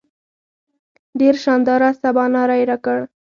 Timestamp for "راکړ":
2.69-2.97